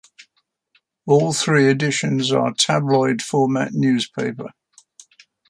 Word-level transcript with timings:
All 1.05 1.31
three 1.31 1.69
editions 1.69 2.31
are 2.31 2.55
tabloid 2.55 3.21
format 3.21 3.73
newspaper. 3.75 4.49